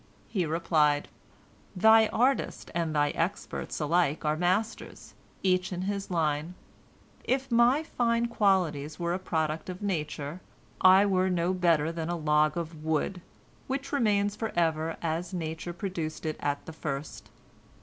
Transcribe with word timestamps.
He 0.27 0.47
replied: 0.47 1.09
"Thy 1.75 2.07
artist 2.07 2.71
and 2.73 2.95
thy 2.95 3.11
experts 3.11 3.79
alike 3.79 4.25
are 4.25 4.35
masters, 4.35 5.13
each 5.43 5.71
in 5.71 5.83
his 5.83 6.09
line. 6.09 6.55
If 7.23 7.51
my 7.51 7.83
fine 7.83 8.25
qualities 8.25 8.97
were 8.97 9.13
a 9.13 9.19
product 9.19 9.69
of 9.69 9.83
nature, 9.83 10.41
I 10.81 11.05
were 11.05 11.29
no 11.29 11.53
better 11.53 11.91
than 11.91 12.09
a 12.09 12.17
log 12.17 12.57
of 12.57 12.83
wood, 12.83 13.21
which 13.67 13.91
remains 13.91 14.35
forever 14.35 14.97
as 15.03 15.35
nature 15.35 15.71
produced 15.71 16.25
it 16.25 16.37
at 16.39 16.65
the 16.65 16.73
first. 16.73 17.29